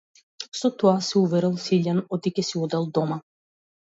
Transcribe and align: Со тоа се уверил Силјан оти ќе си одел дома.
Со 0.59 0.69
тоа 0.83 0.93
се 1.07 1.13
уверил 1.19 1.53
Силјан 1.65 2.01
оти 2.17 2.33
ќе 2.39 2.47
си 2.47 2.63
одел 2.65 2.91
дома. 2.99 3.21